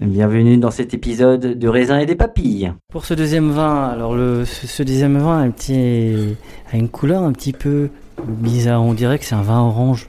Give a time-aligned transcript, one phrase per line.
[0.00, 2.72] Bienvenue dans cet épisode de raisin et des papilles.
[2.90, 6.36] Pour ce deuxième vin, alors le ce, deuxième vin a un petit
[6.72, 7.90] a une couleur un petit peu
[8.26, 8.82] bizarre.
[8.82, 10.08] On dirait que c'est un vin orange.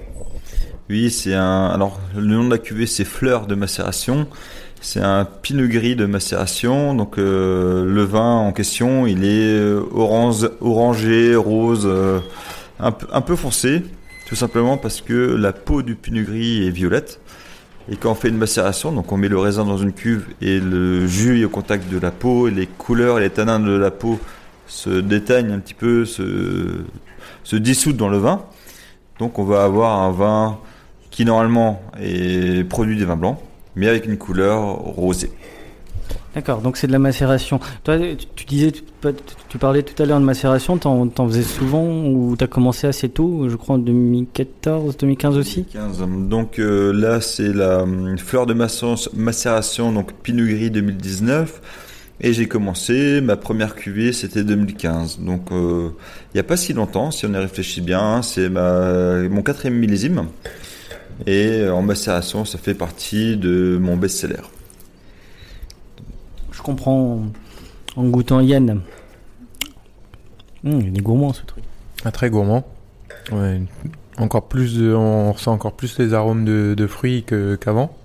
[0.89, 1.67] Oui, c'est un.
[1.67, 4.27] Alors, le nom de la cuvée, c'est Fleur de macération.
[4.79, 6.95] C'est un pinot gris de macération.
[6.95, 12.19] Donc, euh, le vin en question, il est euh, orange, orangé, rose, euh,
[12.79, 13.83] un, peu- un peu foncé,
[14.27, 17.19] tout simplement parce que la peau du pinot gris est violette.
[17.89, 20.59] Et quand on fait une macération, donc on met le raisin dans une cuve et
[20.59, 23.71] le jus est au contact de la peau, et les couleurs et les tanins de
[23.71, 24.19] la peau
[24.67, 26.83] se déteignent un petit peu, se,
[27.43, 28.45] se dissoudent dans le vin.
[29.19, 30.59] Donc on va avoir un vin
[31.09, 33.37] qui normalement est produit des vins blancs,
[33.75, 35.31] mais avec une couleur rosée.
[36.33, 37.59] D'accord, donc c'est de la macération.
[37.83, 37.97] Toi,
[38.35, 40.77] tu, disais, tu, parlais tout à l'heure de macération.
[40.77, 45.65] T'en, faisais souvent ou t'as commencé assez tôt, je crois en 2014, 2015 aussi?
[45.65, 46.05] 15.
[46.29, 51.61] Donc euh, là c'est la hum, fleur de macé- macération, donc Pinot Gris 2019.
[52.23, 55.19] Et j'ai commencé, ma première cuvée c'était 2015.
[55.19, 55.89] Donc euh,
[56.33, 59.41] il n'y a pas si longtemps, si on y réfléchit bien, hein, c'est ma, mon
[59.41, 60.27] quatrième millésime.
[61.27, 64.43] Et euh, en macération ça fait partie de mon best-seller.
[66.61, 67.23] Je comprends
[67.95, 68.81] en goûtant Yann.
[70.63, 71.63] Hum, il est gourmand ce truc.
[72.05, 72.63] Ah, très gourmand.
[73.31, 73.59] Ouais,
[74.17, 77.25] encore plus de, on ressent encore plus les arômes de, de fruits
[77.59, 77.97] qu'avant.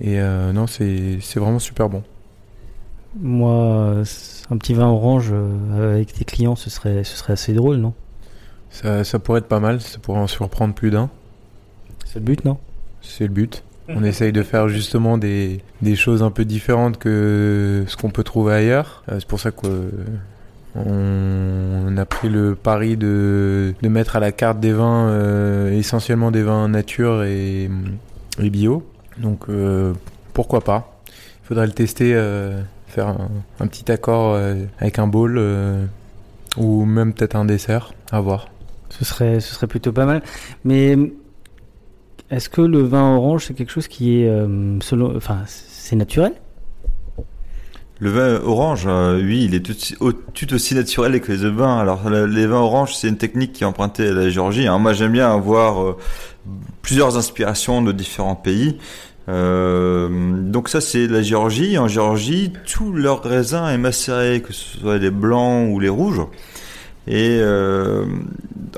[0.00, 2.04] Et euh, non, c'est vraiment super bon.
[3.20, 4.04] Moi,
[4.50, 7.94] un petit vin orange euh, avec tes clients, ce serait, ce serait assez drôle, non?
[8.70, 11.10] Ça, ça pourrait être pas mal, ça pourrait en surprendre plus d'un.
[12.04, 12.58] C'est le but, non?
[13.02, 13.63] C'est le but.
[13.88, 18.24] On essaye de faire justement des, des choses un peu différentes que ce qu'on peut
[18.24, 19.02] trouver ailleurs.
[19.10, 19.90] Euh, C'est pour ça qu'on
[20.74, 26.30] on a pris le pari de, de mettre à la carte des vins, euh, essentiellement
[26.30, 27.70] des vins nature et,
[28.40, 28.82] et bio.
[29.18, 29.92] Donc euh,
[30.32, 30.98] pourquoi pas
[31.42, 33.14] Il faudrait le tester, euh, faire
[33.60, 35.84] un, petit accord euh, avec un bowl euh,
[36.56, 38.48] ou même peut-être un dessert, à voir.
[38.90, 40.22] ce serait, ce serait plutôt pas mal.
[40.64, 40.96] Mais
[42.36, 46.32] est-ce que le vin orange, c'est quelque chose qui est, euh, selon, enfin, c'est naturel?
[48.00, 51.78] Le vin orange, euh, oui, il est tout, au- tout aussi naturel que les vins.
[51.78, 54.66] Alors, le- les vins oranges, c'est une technique qui est empruntée à la Géorgie.
[54.66, 54.78] hein.
[54.78, 55.96] Moi, j'aime bien avoir euh,
[56.82, 58.78] plusieurs inspirations de différents pays.
[59.26, 61.78] Donc ça, c'est la Géorgie.
[61.78, 66.20] En Géorgie, tout leur raisin est macéré, que ce soit les blancs ou les rouges.
[67.06, 68.06] Et euh,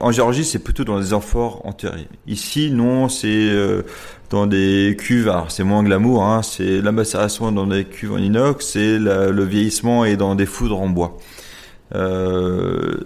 [0.01, 2.09] en Géorgie, c'est plutôt dans des amphores enterrés.
[2.27, 3.83] Ici, non, c'est euh,
[4.31, 5.29] dans des cuves.
[5.29, 6.25] Alors, c'est moins glamour.
[6.25, 10.47] Hein, c'est la macération dans des cuves en inox, c'est le vieillissement et dans des
[10.47, 11.17] foudres en bois.
[11.95, 12.97] Euh,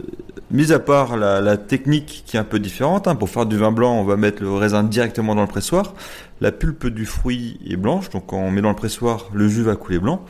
[0.51, 3.59] mis à part la, la, technique qui est un peu différente, hein, pour faire du
[3.59, 5.93] vin blanc, on va mettre le raisin directement dans le pressoir.
[6.41, 9.63] La pulpe du fruit est blanche, donc quand on met dans le pressoir, le jus
[9.63, 10.25] va couler blanc.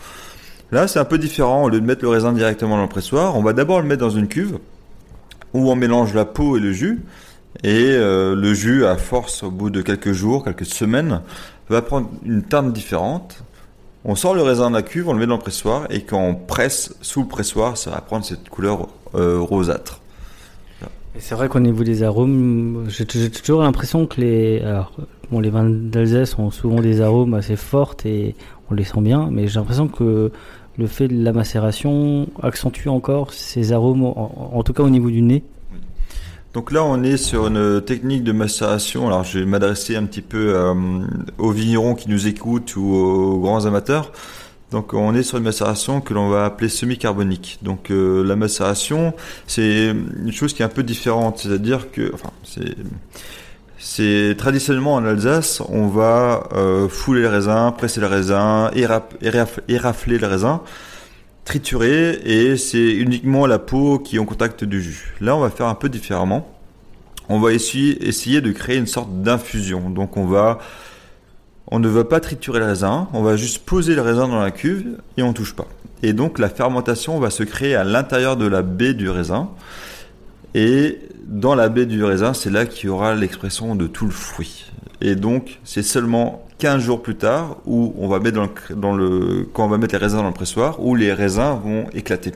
[0.73, 1.65] Là, c'est un peu différent.
[1.65, 4.01] Au lieu de mettre le raisin directement dans le pressoir, on va d'abord le mettre
[4.01, 4.59] dans une cuve
[5.55, 7.03] où on mélange la peau et le jus.
[7.65, 11.21] Et euh, le jus, à force, au bout de quelques jours, quelques semaines,
[11.69, 13.43] va prendre une teinte différente.
[14.05, 16.21] On sort le raisin de la cuve, on le met dans le pressoir, et quand
[16.21, 20.01] on presse sous le pressoir, ça va prendre cette couleur euh, rosâtre.
[21.19, 24.63] C'est vrai qu'au niveau des arômes, j'ai toujours l'impression que les,
[25.31, 28.37] bon, les vins d'Alsace ont souvent des arômes assez forts et
[28.71, 30.31] on les sent bien, mais j'ai l'impression que
[30.79, 35.23] le fait de la macération accentue encore ces arômes, en, tout cas au niveau du
[35.23, 35.43] nez.
[36.55, 39.07] Donc là, on est sur une technique de macération.
[39.07, 40.75] Alors, je vais m'adresser un petit peu euh,
[41.39, 44.11] aux vignerons qui nous écoutent ou aux grands amateurs.
[44.73, 47.59] Donc, on est sur une macération que l'on va appeler semi-carbonique.
[47.63, 49.15] Donc, euh, la macération,
[49.47, 51.39] c'est une chose qui est un peu différente.
[51.39, 52.13] C'est-à-dire que,
[52.45, 52.77] c'est
[53.83, 60.27] c'est traditionnellement en Alsace, on va euh, fouler le raisin, presser le raisin, érafler le
[60.27, 60.61] raisin,
[61.47, 65.15] triturer, et c'est uniquement la peau qui est en contact du jus.
[65.23, 66.47] Là, on va faire un peu différemment.
[67.31, 69.89] On va essayer, essayer de créer une sorte d'infusion.
[69.89, 70.59] Donc, on va,
[71.69, 74.51] on ne va pas triturer le raisin, on va juste poser le raisin dans la
[74.51, 75.69] cuve et on touche pas.
[76.03, 79.49] Et donc, la fermentation va se créer à l'intérieur de la baie du raisin.
[80.55, 80.99] Et
[81.31, 84.67] dans la baie du raisin, c'est là qu'il y aura l'expression de tout le fruit.
[85.01, 88.93] Et donc, c'est seulement 15 jours plus tard où on va mettre dans le, dans
[88.93, 92.33] le, quand on va mettre les raisins dans le pressoir, où les raisins vont éclater.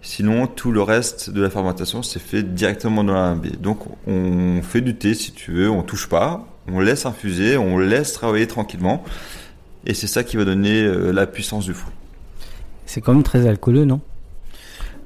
[0.00, 3.56] Sinon, tout le reste de la fermentation s'est fait directement dans la baie.
[3.60, 7.78] Donc, on fait du thé si tu veux, on touche pas, on laisse infuser, on
[7.78, 9.02] laisse travailler tranquillement.
[9.86, 11.92] Et c'est ça qui va donner euh, la puissance du fruit.
[12.86, 14.00] C'est quand même très alcooleux, non?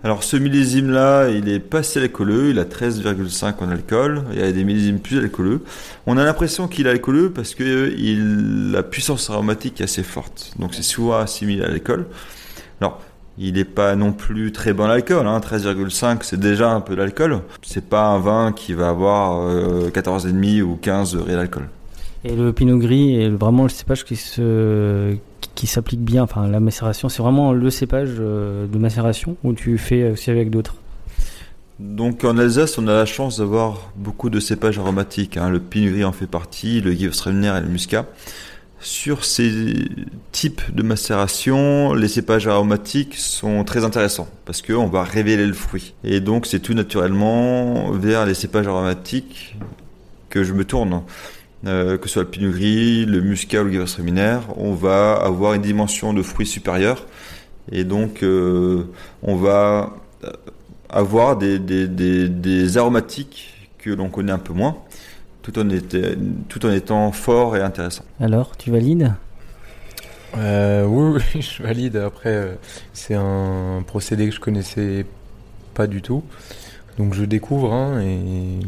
[0.05, 4.43] Alors ce millésime-là, il est pas si alcooleux, il a 13,5 en alcool, il y
[4.43, 5.63] a des millésimes plus alcooleux.
[6.07, 7.95] On a l'impression qu'il est alcooleux parce que
[8.73, 12.07] la puissance aromatique est assez forte, donc c'est souvent assimilé à l'alcool.
[12.81, 13.01] Alors,
[13.39, 17.41] il n'est pas non plus très bon alcool, hein, 13,5 c'est déjà un peu d'alcool.
[17.63, 21.69] C'est pas un vin qui va avoir euh, 14,5 ou 15 degrés d'alcool.
[22.25, 25.17] Et le pinot gris est vraiment le cépage qui se
[25.55, 26.23] qui s'applique bien.
[26.23, 30.51] Enfin, la macération, c'est vraiment le cépage euh, de macération ou tu fais aussi avec
[30.51, 30.77] d'autres?
[31.79, 35.37] Donc en Alsace, on a la chance d'avoir beaucoup de cépages aromatiques.
[35.37, 35.51] Hein.
[35.51, 38.07] Le pinot gris en fait partie, le Gewürztraminer et le muscat.
[38.81, 39.75] Sur ces
[40.33, 45.95] types de macération, les cépages aromatiques sont très intéressants parce qu'on va révéler le fruit.
[46.03, 49.57] Et donc c'est tout naturellement vers les cépages aromatiques
[50.31, 51.03] que je me tourne.
[51.65, 55.55] Euh, que ce soit le pinot gris, le muscat ou le gewürztraminer, on va avoir
[55.55, 57.07] une dimension de fruits supérieure
[57.71, 58.89] et donc euh,
[59.23, 59.95] on va
[60.25, 60.33] euh,
[60.89, 64.77] avoir des, des, des, des aromatiques que l'on connaît un peu moins,
[65.43, 66.17] tout en, était,
[66.49, 68.05] tout en étant fort et intéressant.
[68.19, 69.15] Alors, tu valides?
[70.37, 71.97] Euh, oui, oui, je valide.
[71.97, 72.59] Après,
[72.93, 75.07] c'est un procédé que je connaissais
[75.75, 76.25] pas du tout,
[76.99, 78.59] donc je découvre, hein, et...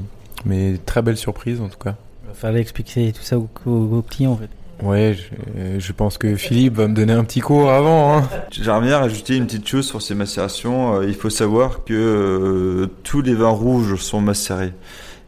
[0.44, 1.96] mais très belle surprise en tout cas
[2.32, 4.50] fallait expliquer tout ça aux, clients en fait.
[4.82, 8.19] Ouais, je, je, pense que Philippe va me donner un petit cours avant.
[8.19, 8.29] Hein.
[8.50, 10.97] J'aimerais bien rajouter une petite chose sur ces macérations.
[10.97, 14.73] Euh, il faut savoir que euh, tous les vins rouges sont macérés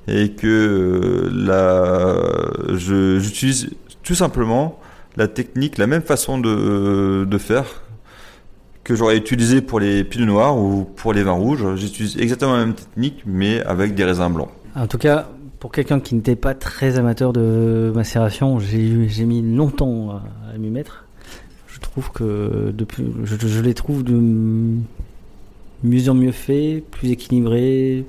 [0.08, 3.70] et que euh, la, j'utilise
[4.02, 4.80] tout simplement
[5.16, 7.82] la technique, la même façon de, de faire
[8.86, 11.64] que j'aurais utilisé pour les pinots noirs ou pour les vins rouges.
[11.74, 14.50] J'utilise exactement la même technique, mais avec des raisins blancs.
[14.76, 15.26] En tout cas,
[15.58, 21.06] pour quelqu'un qui n'était pas très amateur de macération, j'ai mis longtemps à, m'y mettre.
[21.68, 24.14] Je trouve que depuis, je, les trouve de
[25.84, 28.04] mieux en mieux fait, plus équilibré.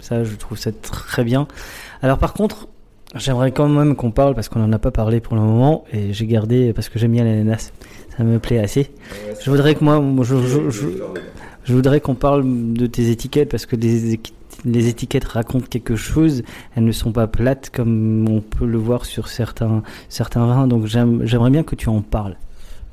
[0.00, 1.46] Ça, je trouve ça très bien.
[2.02, 2.68] Alors par contre,
[3.14, 6.12] j'aimerais quand même qu'on parle parce qu'on n'en a pas parlé pour le moment et
[6.12, 7.72] j'ai gardé parce que j'aime bien l'ananas.
[8.16, 8.90] Ça me plaît assez.
[9.42, 10.02] Je voudrais que moi,
[11.64, 14.18] je voudrais qu'on parle de tes étiquettes parce que les,
[14.64, 16.42] les étiquettes racontent quelque chose,
[16.76, 20.86] elles ne sont pas plates comme on peut le voir sur certains, certains vins, donc
[20.86, 22.36] j'aimerais bien que tu en parles.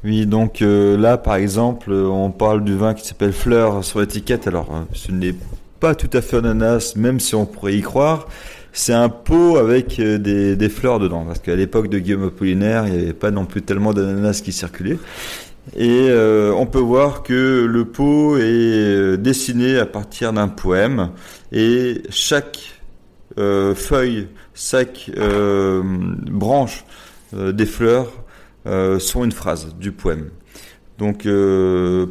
[0.04, 4.48] Oui, donc euh, là par exemple, on parle du vin qui s'appelle Fleur sur l'étiquette,
[4.48, 5.36] alors euh, ce n'est
[5.80, 8.28] pas tout à fait ananas, même si on pourrait y croire.
[8.74, 12.88] C'est un pot avec euh, des, des, fleurs dedans, parce qu'à l'époque de Guillaume Apollinaire,
[12.88, 15.00] il n'y avait pas non plus tellement d'ananas qui circulaient.
[15.76, 21.12] Et euh, on peut voir que le pot est euh, dessiné à partir d'un poème
[21.52, 22.80] et chaque
[23.38, 25.12] euh, feuille, chaque
[26.32, 26.86] branche
[27.34, 28.12] des fleurs
[29.00, 30.30] sont une phrase du poème.
[30.98, 31.28] Donc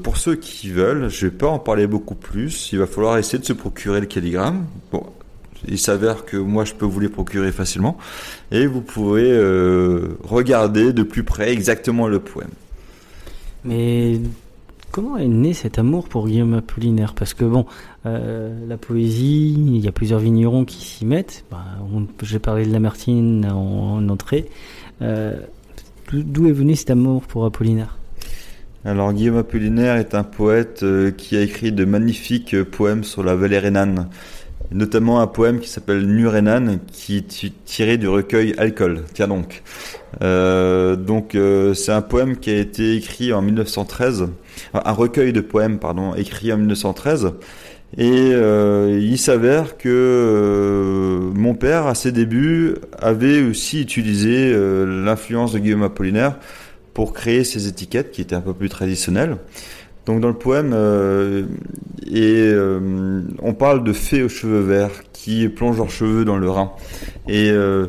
[0.03, 2.71] pour ceux qui veulent, je vais pas en parler beaucoup plus.
[2.73, 4.67] Il va falloir essayer de se procurer le calligramme.
[4.93, 5.05] Bon,
[5.69, 7.97] il s'avère que moi je peux vous les procurer facilement
[8.51, 8.85] et vous
[9.17, 12.51] euh, regarder de plus près exactement le poème.
[13.67, 14.21] Mais
[14.93, 17.15] comment est né cet amour pour Guillaume Apollinaire?
[17.15, 17.67] Parce que bon,
[18.07, 21.45] euh, la poésie, il y a plusieurs vignerons qui s'y mettent.
[21.51, 21.65] Bah,
[22.23, 24.47] J'ai parlé de Lamartine en, en entrée.
[25.03, 25.39] Euh,
[26.13, 27.99] d'où- est venu cet amour pour Apollinaire?
[28.85, 33.35] Alors Guillaume Apollinaire est un poète euh, qui a écrit de magnifiques poèmes sur la
[33.35, 34.09] vallée rhénane,
[34.73, 39.05] notamment un poème qui s'appelle Nu rhénane, qui est ti- tiré du recueil Alcool.
[39.15, 39.63] Tiens donc.
[40.23, 44.29] Euh, donc euh, c'est un poème qui a été écrit en 1913,
[44.73, 47.33] enfin, un recueil de poèmes pardon, écrit en 1913.
[47.99, 54.53] Et euh, il s'avère que euh, mon père, à ses débuts, avait aussi utilisé
[54.87, 56.37] l'influence de Guillaume Apollinaire
[56.95, 59.37] pour créer ces étiquettes qui étaient un peu plus traditionnelles.
[60.07, 61.43] Donc dans le poème, euh,
[62.07, 66.49] et, euh, on parle de fées aux cheveux verts qui plongent leurs cheveux dans le
[66.49, 66.71] Rhin.
[67.29, 67.87] Et euh,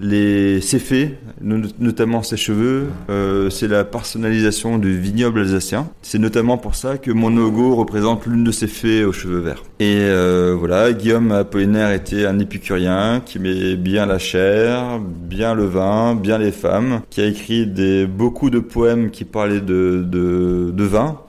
[0.00, 5.86] les, ces fées, no- notamment ces cheveux, euh, c'est la personnalisation du vignoble alsacien.
[6.02, 9.62] C'est notamment pour ça que mon logo représente l'une de ces fées aux cheveux verts.
[9.78, 15.66] Et euh, voilà, Guillaume Apollinaire était un épicurien qui aimait bien la chair, bien le
[15.66, 20.72] vin, bien les femmes, qui a écrit des, beaucoup de poèmes qui parlaient de, de,
[20.72, 21.20] de vin.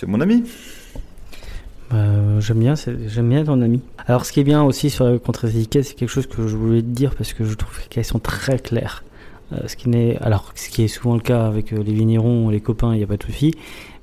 [0.00, 0.44] C'est mon ami.
[1.92, 3.82] Euh, J'aime bien, j'aime bien ton ami.
[4.06, 6.80] Alors, ce qui est bien aussi sur la contre-étiquette, c'est quelque chose que je voulais
[6.80, 9.04] te dire parce que je trouve qu'elles sont très claires.
[9.52, 12.48] Euh, ce qui n'est, alors, ce qui est souvent le cas avec euh, les vignerons,
[12.48, 13.52] les copains, il n'y a pas de souci.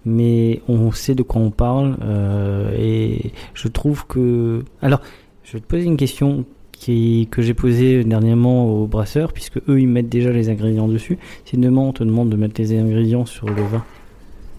[0.05, 4.63] Mais on sait de quoi on parle euh, et je trouve que.
[4.83, 5.01] Alors,
[5.45, 6.45] je vais te poser une question
[6.79, 11.17] que j'ai posée dernièrement aux brasseurs, puisque eux ils mettent déjà les ingrédients dessus.
[11.45, 13.83] Si demain on te demande de mettre les ingrédients sur le vin,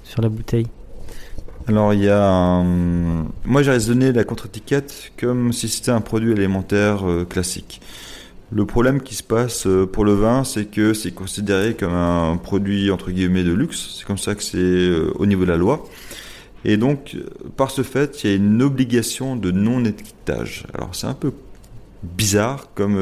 [0.02, 0.66] sur la bouteille,
[1.68, 2.64] Alors il y a un...
[3.44, 7.82] Moi j'ai raisonné la contre-étiquette comme si c'était un produit alimentaire euh, classique.
[8.50, 12.38] Le problème qui se passe euh, pour le vin, c'est que c'est considéré comme un
[12.38, 13.96] produit entre guillemets de luxe.
[13.98, 15.87] C'est comme ça que c'est euh, au niveau de la loi.
[16.64, 17.18] Et donc,
[17.58, 20.64] par ce fait, il y a une obligation de non-étiquetage.
[20.72, 21.32] Alors c'est un peu
[22.02, 22.96] bizarre comme,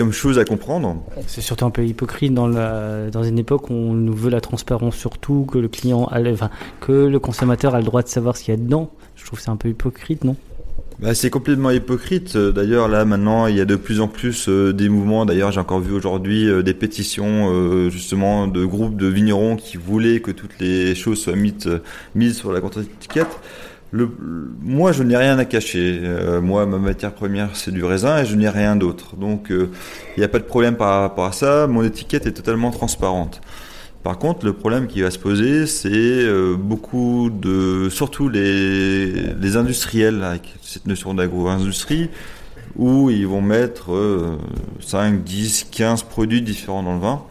[0.00, 0.96] comme chose à comprendre.
[1.26, 4.40] C'est surtout un peu hypocrite dans, la, dans une époque où on nous veut la
[4.40, 6.48] transparence surtout, que le client, a enfin,
[6.80, 8.90] que le consommateur a le droit de savoir ce qu'il y a dedans.
[9.14, 10.36] Je trouve c'est un peu hypocrite, non?
[11.00, 12.34] Bah, c'est complètement hypocrite.
[12.34, 15.26] Euh, D'ailleurs, là, maintenant, il y a de plus en plus euh, des mouvements.
[15.26, 19.76] D'ailleurs, j'ai encore vu aujourd'hui euh, des pétitions, euh, justement, de groupes de vignerons qui
[19.76, 21.80] voulaient que toutes les choses soient mises,
[22.14, 23.38] mises sur la contre-étiquette.
[23.92, 24.08] Le,
[24.62, 26.00] moi, je n'ai rien à cacher.
[26.02, 29.16] Euh, moi, ma matière première, c'est du raisin et je n'ai rien d'autre.
[29.16, 29.70] Donc, euh,
[30.16, 31.66] il n'y a pas de problème par rapport à ça.
[31.66, 33.40] Mon étiquette est totalement transparente.
[34.02, 39.56] Par contre, le problème qui va se poser, c'est euh, beaucoup de, surtout les, les
[39.56, 42.08] industriels avec cette notion d'agro-industrie,
[42.76, 44.38] où ils vont mettre euh,
[44.80, 47.22] 5, 10, 15 produits différents dans le vin.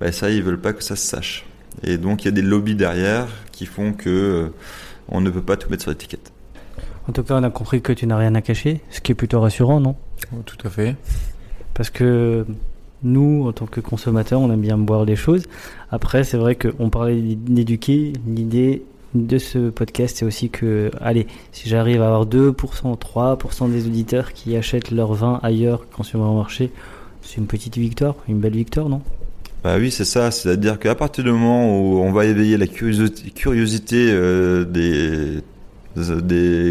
[0.00, 1.44] Ben ça, ils veulent pas que ça se sache.
[1.82, 4.48] Et donc, il y a des lobbies derrière qui font que euh,
[5.08, 6.32] on ne peut pas tout mettre sur l'étiquette.
[7.08, 9.14] En tout cas, on a compris que tu n'as rien à cacher, ce qui est
[9.14, 9.96] plutôt rassurant, non?
[10.44, 10.96] Tout à fait.
[11.74, 12.44] Parce que
[13.02, 15.44] nous, en tant que consommateurs, on aime bien boire des choses.
[15.90, 18.12] Après, c'est vrai qu'on parlait d'éduquer.
[18.26, 18.82] L'idée
[19.14, 22.52] de ce podcast, c'est aussi que, allez, si j'arrive à avoir 2%,
[22.98, 26.70] 3% des auditeurs qui achètent leur vin ailleurs qu'en supermarché,
[27.22, 29.00] c'est une petite victoire, une belle victoire, non?
[29.64, 30.30] Bah oui, c'est ça.
[30.30, 35.42] C'est-à-dire qu'à partir du moment où on va éveiller la curiosité, curiosité euh, des,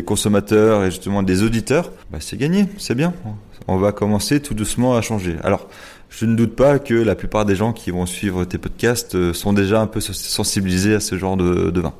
[0.05, 3.13] consommateurs et justement des auditeurs, bah c'est gagné, c'est bien.
[3.67, 5.35] On va commencer tout doucement à changer.
[5.43, 5.67] Alors,
[6.09, 9.33] je ne doute pas que la plupart des gens qui vont suivre tes podcasts euh,
[9.33, 11.93] sont déjà un peu sensibilisés à ce genre de, de vin.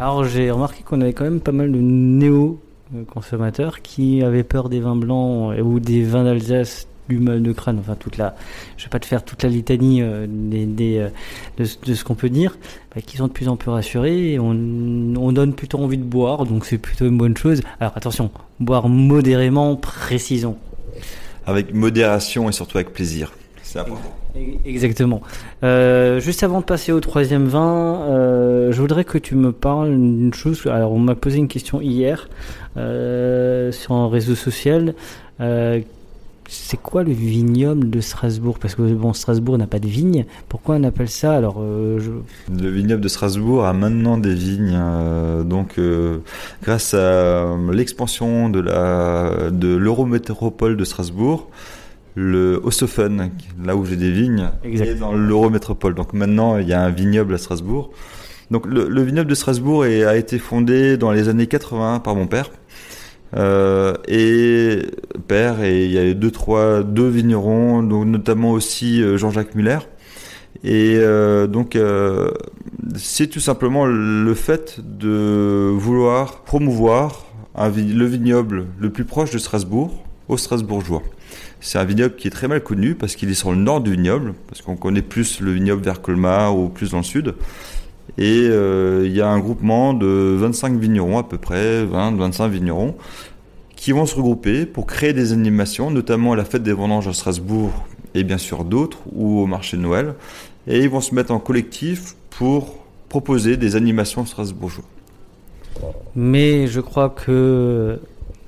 [0.00, 4.80] Alors, j'ai remarqué qu'on avait quand même pas mal de néo-consommateurs qui avaient peur des
[4.80, 8.34] vins blancs euh, ou des vins d'Alsace du mal de crâne, enfin toute la,
[8.76, 11.08] je vais pas te faire toute la litanie euh, des, des, euh,
[11.58, 12.58] de, ce- de ce qu'on peut dire,
[12.94, 16.04] bah, qui sont de plus en plus rassurés et on, on donne plutôt envie de
[16.04, 17.60] boire, donc c'est plutôt une bonne chose.
[17.80, 20.56] Alors attention, boire modérément, précisons.
[21.46, 23.32] Avec modération et surtout avec plaisir.
[23.62, 24.14] C'est important.
[24.64, 25.22] Exactement.
[25.64, 29.90] Euh, juste avant de passer au troisième vin, euh, je voudrais que tu me parles
[29.90, 30.62] d'une chose.
[30.66, 32.28] Alors, on m'a posé une question hier
[32.76, 34.94] euh, sur un réseau social.
[36.48, 38.58] C'est quoi le vignoble de Strasbourg?
[38.60, 40.26] Parce que bon, Strasbourg n'a pas de vigne.
[40.48, 41.32] Pourquoi on appelle ça?
[41.34, 42.10] Alors, euh, je...
[42.54, 46.18] Le vignoble de Strasbourg a maintenant des vignes, euh, donc euh,
[46.62, 51.48] grâce à l'expansion de la de l'Eurométropole de Strasbourg,
[52.14, 53.30] le Ossofen,
[53.64, 55.94] là où j'ai des vignes, et dans l'Eurométropole.
[55.94, 57.90] Donc maintenant, il y a un vignoble à Strasbourg.
[58.52, 62.14] Donc le, le vignoble de Strasbourg est- a été fondé dans les années 80 par
[62.14, 62.50] mon père.
[63.34, 64.82] Euh, et
[65.26, 69.78] père et il y a deux trois deux vignerons, donc notamment aussi euh, Jean-Jacques Muller.
[70.64, 71.78] Et euh, donc
[72.94, 80.02] c'est tout simplement le fait de vouloir promouvoir le vignoble le plus proche de Strasbourg
[80.28, 81.02] aux Strasbourgeois.
[81.60, 83.92] C'est un vignoble qui est très mal connu parce qu'il est sur le nord du
[83.92, 87.34] vignoble, parce qu'on connaît plus le vignoble vers Colmar ou plus dans le sud.
[88.18, 92.96] Et euh, il y a un groupement de 25 vignerons à peu près, 20-25 vignerons,
[93.74, 97.12] qui vont se regrouper pour créer des animations, notamment à la fête des vendanges à
[97.12, 97.70] Strasbourg
[98.14, 100.14] et bien sûr d'autres, ou au marché de Noël.
[100.66, 104.84] Et ils vont se mettre en collectif pour proposer des animations strasbourgeois.
[106.14, 108.00] Mais je crois que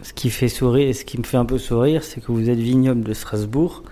[0.03, 2.59] ce qui fait sourire, ce qui me fait un peu sourire, c'est que vous êtes
[2.59, 3.83] vignoble de Strasbourg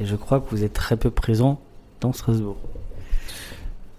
[0.00, 1.60] et je crois que vous êtes très peu présent
[2.00, 2.56] dans Strasbourg.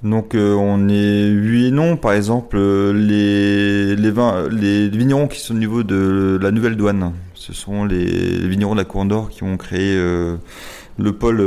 [0.03, 1.95] Donc euh, on est oui et non.
[1.95, 7.13] Par exemple, euh, les, vins, les vignerons qui sont au niveau de la nouvelle douane,
[7.35, 10.37] ce sont les, vignerons de la Cour d'Or qui ont créé euh,
[10.97, 11.41] le pôle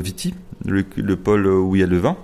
[0.00, 2.16] Viti, le, le pôle où il y a le vin.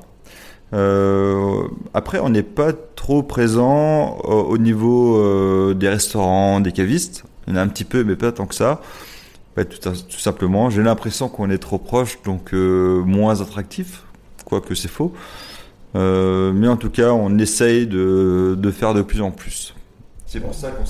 [1.95, 7.25] Après, on n'est pas trop présent au, au niveau des restaurants, des cavistes.
[7.47, 8.83] Il y un petit peu, mais pas tant que ça.
[9.57, 14.03] Tout, simplement, j'ai l'impression qu'on est trop proche, donc moins attractif,
[14.45, 15.15] quoique c'est faux.
[15.97, 19.75] Euh, mais en tout cas, on essaye de, de faire de plus en plus.
[20.27, 20.85] C'est pour ça qu'on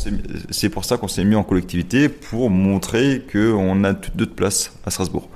[1.08, 5.28] s'est c'est mis en collectivité pour montrer qu'on a toute d'autres places à Strasbourg.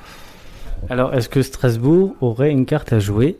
[0.88, 3.36] Alors, est-ce que Strasbourg aurait une carte à jouer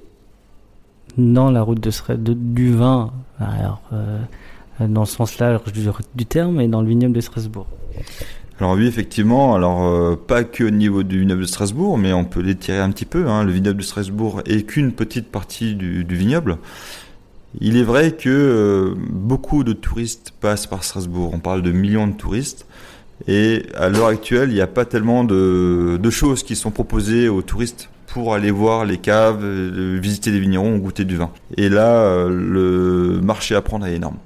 [1.17, 3.11] dans la route de, de- du vin?
[3.41, 4.19] Alors, euh,
[4.81, 7.67] dans le sens large du, du terme et dans le vignoble de Strasbourg
[8.61, 12.27] Alors oui, effectivement, alors euh, pas que au niveau du vignoble de Strasbourg, mais on
[12.27, 13.27] peut l'étirer un petit peu.
[13.27, 13.43] Hein.
[13.43, 16.59] Le vignoble de Strasbourg est qu'une petite partie du, vignoble.
[17.59, 21.31] Il est vrai que euh, beaucoup de touristes passent par Strasbourg.
[21.33, 22.67] On parle de millions de touristes.
[23.27, 27.43] Et à l'heure actuelle, il n'y a pas tellement de, choses qui sont proposées aux
[27.43, 31.31] touristes pour aller voir les caves, euh, visiter les vignerons, goûter du vin.
[31.57, 34.19] Et là, le marché à prendre est énorme.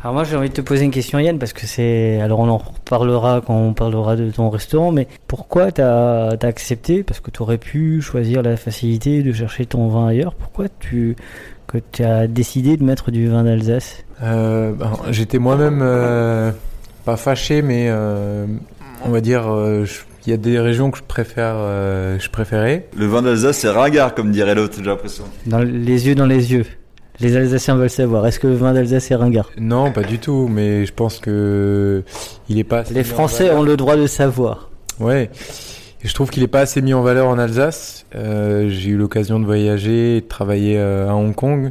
[0.00, 2.48] Alors moi j'ai envie de te poser une question Yann parce que c'est alors on
[2.48, 7.02] en reparlera quand on parlera de ton restaurant mais pourquoi t'as as accepté?
[7.02, 11.16] Parce que tu aurais pu choisir la facilité de chercher ton vin ailleurs pourquoi tu
[11.66, 14.04] que tu as décidé de mettre du vin d'Alsace?
[14.22, 16.52] Euh, ben, J'étais moi-même euh,
[17.04, 18.46] pas fâché, mais euh,
[19.04, 19.84] on va dire, euh,
[20.26, 22.86] il y a des régions que je préfère, euh, je préférais.
[22.96, 25.24] Le vin d'Alsace, c'est ringard, comme dirait l'autre, j'ai l'impression.
[25.46, 26.66] dans les yeux dans les yeux
[27.20, 30.48] les Alsaciens veulent savoir est-ce que le vin d'Alsace est ringard Non, pas du tout,
[30.50, 32.02] mais je pense que
[32.48, 32.80] il est pas.
[32.80, 35.30] assez les Français ont le droit de savoir Ouais.
[36.04, 38.04] Et je trouve qu'il est pas assez mis en valeur en Alsace.
[38.14, 41.70] Euh, J'ai eu l'occasion de voyager, et de travailler euh, à Hong Kong,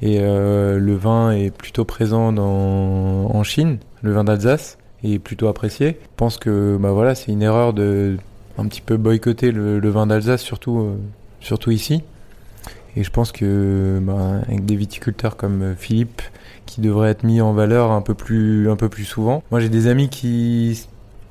[0.00, 5.48] et euh, le vin est plutôt présent dans, en Chine, le vin d'Alsace, et plutôt
[5.48, 5.98] apprécié.
[6.02, 8.16] Je pense que bah voilà, c'est une erreur de
[8.56, 10.96] un petit peu boycotter le, le vin d'Alsace, surtout euh,
[11.40, 12.02] surtout ici.
[12.96, 16.22] Et je pense que bah, avec des viticulteurs comme euh, Philippe,
[16.66, 19.42] qui devraient être mis en valeur un peu plus un peu plus souvent.
[19.50, 20.86] Moi, j'ai des amis qui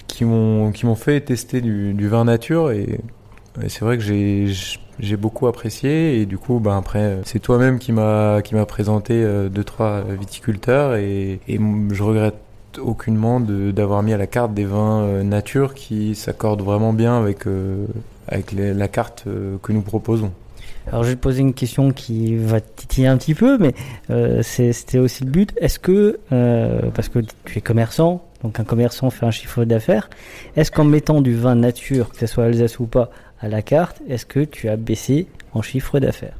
[0.08, 3.00] qui m'ont qui m'ont fait tester du, du vin nature et,
[3.64, 4.54] et c'est vrai que j'ai
[5.00, 9.14] j'ai beaucoup apprécié et du coup ben après c'est toi-même qui m'a qui m'a présenté
[9.16, 11.60] euh, deux trois viticulteurs et, et
[11.92, 12.36] je regrette
[12.80, 17.48] aucunement d'avoir mis à la carte des vins euh, nature qui s'accordent vraiment bien avec
[17.48, 17.86] euh,
[18.28, 20.32] avec la carte euh, que nous proposons.
[20.88, 23.74] Alors je vais te poser une question qui va titiller un petit peu, mais
[24.10, 25.54] euh, c'était aussi le but.
[25.58, 30.10] Est-ce que, euh, parce que tu es commerçant, donc un commerçant fait un chiffre d'affaires,
[30.56, 34.02] est-ce qu'en mettant du vin nature, que ce soit Alsace ou pas, à la carte,
[34.10, 36.38] est-ce que tu as baissé en chiffre d'affaires?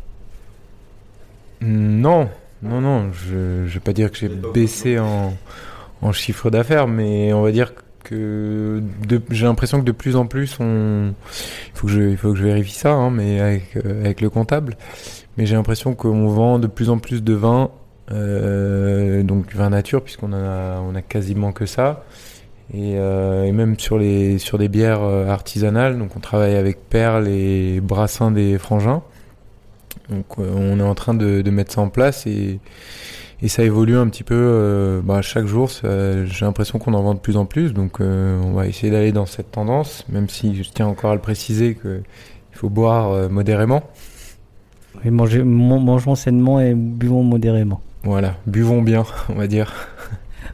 [1.62, 2.30] Non,
[2.62, 5.34] non, non, je ne vais pas dire que j'ai baissé en,
[6.02, 7.82] en chiffre d'affaires, mais on va dire que
[9.32, 11.14] j'ai l'impression que de plus en plus, on,
[11.84, 14.78] il faut que je, vérifie ça, hein, mais avec, euh, avec le comptable,
[15.38, 17.72] mais j'ai l'impression qu'on vend de plus en plus de vin,
[18.12, 22.04] euh, donc vin nature, puisqu'on a, on a quasiment que ça.
[22.74, 27.28] Et, euh, même sur les sur des bières euh, artisanales, donc on travaille avec Perle
[27.28, 29.02] et Brassin des Frangins.
[30.10, 32.60] Donc on est en train de mettre ça en place et,
[33.44, 35.70] et ça évolue un petit peu euh, bah, chaque jour.
[35.84, 39.12] J'ai l'impression qu'on en vend de plus en plus, donc euh, on va essayer d'aller
[39.12, 42.02] dans cette tendance, même si je tiens encore à le préciser que
[42.54, 43.84] il faut boire euh, modérément.
[45.04, 47.82] Et manger, man- mangeons sainement et buvons modérément.
[48.04, 49.74] Voilà, buvons bien, on va dire.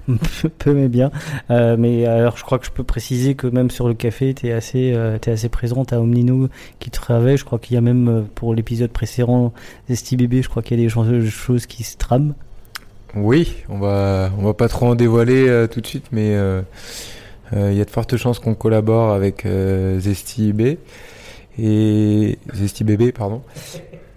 [0.58, 1.12] peu mais bien.
[1.52, 4.48] Euh, mais alors, je crois que je peux préciser que même sur le café, tu
[4.48, 6.48] es assez, euh, t'es assez présente à Omnino
[6.80, 7.38] qui travaille.
[7.38, 9.54] Je crois qu'il y a même pour l'épisode précédent,
[9.90, 12.34] Zesty Bébé, je crois qu'il y a des choses qui se trament.
[13.16, 16.62] Oui, on va, on va pas trop en dévoiler euh, tout de suite, mais euh,
[17.54, 20.78] euh, il y a de fortes chances qu'on collabore avec euh, Zesty B
[21.60, 23.42] et Zesty Bébé, pardon.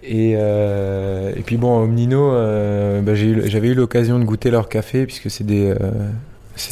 [0.03, 5.31] Et, et puis bon, Omnino, euh, bah, j'avais eu l'occasion de goûter leur café puisque
[5.31, 5.73] c'est des,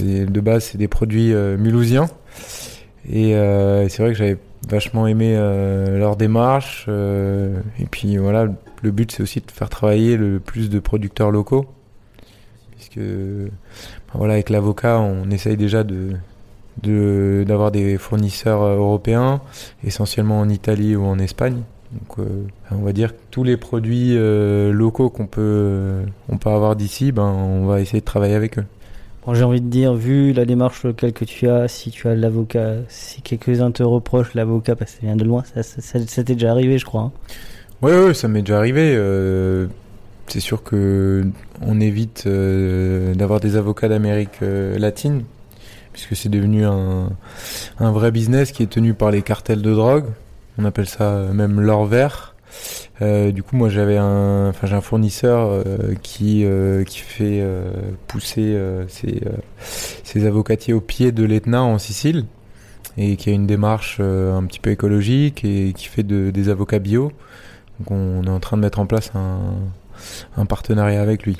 [0.01, 2.09] de base c'est des produits mulhousiens.
[3.09, 3.33] Et
[3.89, 4.37] c'est vrai que j'avais
[4.69, 6.85] vachement aimé euh, leur démarche.
[6.87, 8.47] euh, et puis voilà,
[8.81, 11.65] le but c'est aussi de faire travailler le plus de producteurs locaux
[12.99, 13.49] ben
[14.13, 16.11] voilà avec l'avocat on essaye déjà de
[16.83, 19.41] de- d'avoir des fournisseurs euh, européens
[19.83, 24.15] essentiellement en Italie ou en Espagne donc euh, on va dire que tous les produits
[24.17, 25.99] euh, locaux qu'on peut
[26.29, 28.65] on peut avoir d'ici ben on va essayer de travailler avec eux
[29.23, 32.15] Bon, j'ai envie de dire, vu la démarche locale que tu as, si tu as
[32.15, 35.99] l'avocat, si quelques-uns te reprochent l'avocat parce que ça vient de loin, ça, ça, ça-
[36.07, 37.01] ça t'est déjà arrivé, je crois.
[37.03, 37.11] hein.
[37.83, 38.95] Ouais, ça m'est déjà arrivé.
[40.27, 41.25] C'est sûr que
[41.61, 45.23] on évite euh, d'avoir des avocats d'Amérique euh, latine,
[45.93, 47.09] puisque c'est devenu un,
[47.79, 50.05] vrai business qui est tenu par les cartels de drogue.
[50.57, 52.35] On appelle ça euh, même l'or vert.
[53.01, 55.63] Du coup, moi, j'avais un, enfin, j'ai un fournisseur
[56.03, 56.45] qui
[56.91, 57.43] fait
[58.05, 58.55] pousser
[60.03, 62.25] ses, avocatiers au pied de l'Etna en Sicile
[62.97, 66.77] et qui a une démarche un petit peu écologique et qui fait de, des avocats
[66.77, 67.11] bio.
[67.79, 69.55] Donc on est en train de mettre en place un,
[70.37, 71.37] un partenariat avec lui.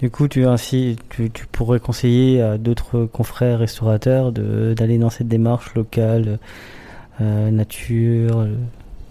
[0.00, 5.28] Du coup, tu, ainsi, tu, tu pourrais conseiller à d'autres confrères restaurateurs d'aller dans cette
[5.28, 6.38] démarche locale,
[7.20, 8.54] euh, nature, euh,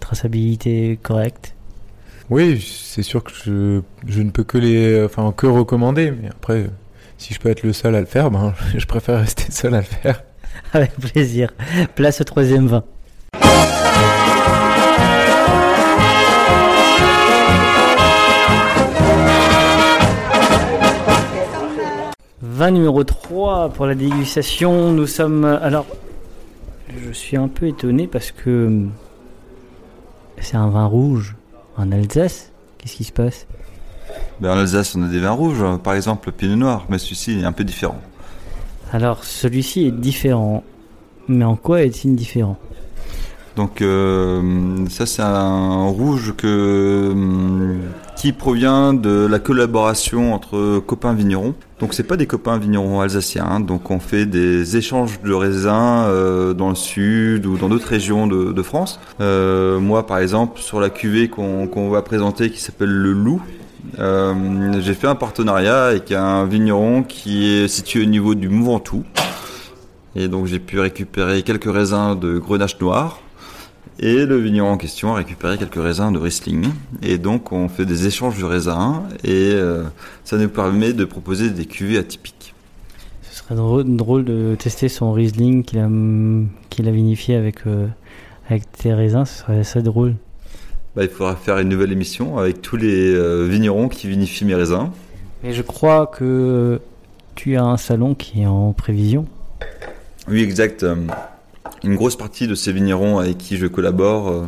[0.00, 1.54] traçabilité correcte?
[2.28, 6.10] Oui, c'est sûr que je, je ne peux que les, enfin que recommander.
[6.10, 6.66] Mais après,
[7.18, 9.78] si je peux être le seul à le faire, ben je préfère rester seul à
[9.78, 10.24] le faire.
[10.72, 11.52] Avec plaisir.
[11.94, 12.82] Place au troisième vin.
[22.70, 24.92] Numéro 3 pour la dégustation.
[24.92, 25.44] Nous sommes.
[25.44, 25.86] Alors,
[26.88, 28.86] je suis un peu étonné parce que euh,
[30.40, 31.36] c'est un vin rouge
[31.76, 32.52] en Alsace.
[32.78, 33.46] Qu'est-ce qui se passe?
[34.40, 37.40] Ben, en Alsace, on a des vins rouges, par exemple le pinot noir, mais celui-ci
[37.40, 38.00] est un peu différent.
[38.92, 40.64] Alors, celui-ci est différent.
[41.28, 42.56] Mais en quoi est-il différent?
[43.56, 47.80] Donc euh, ça c'est un rouge que hum,
[48.20, 51.54] qui provient de la collaboration entre copains vignerons.
[51.78, 53.60] Donc c'est pas des copains vignerons alsaciens, hein.
[53.60, 58.26] donc on fait des échanges de raisins euh, dans le sud ou dans d'autres régions
[58.26, 59.00] de, France.
[59.22, 63.40] Euh, moi par exemple sur la cuvée qu'on va présenter qui s'appelle le Loup,
[63.98, 64.34] euh,
[64.80, 69.04] j'ai fait un partenariat avec un vigneron qui est situé au niveau du Mont Ventoux.
[70.14, 73.20] Et donc j'ai pu récupérer quelques raisins de grenache noir.
[74.02, 76.68] Et le vigneron en question a récupéré quelques raisins de Riesling.
[77.02, 79.84] Et donc on fait des échanges de raisins et euh,
[80.24, 82.54] ça nous permet de proposer des cuvées atypiques.
[83.30, 85.88] Ce serait drôle, de tester son Riesling qu'il a,
[86.70, 87.88] qu'il a vinifié avec, euh,
[88.48, 89.26] avec tes raisins.
[89.26, 90.14] Ce serait assez drôle.
[90.96, 94.54] Bah, il faudra faire une nouvelle émission avec tous les euh, vignerons qui vinifient mes
[94.54, 94.88] raisins.
[95.42, 96.80] Mais je crois que
[97.34, 99.26] tu as un salon qui est en prévision.
[100.26, 100.86] Oui, exact.
[101.82, 104.46] Une grosse partie de ces vignerons avec qui je collabore euh,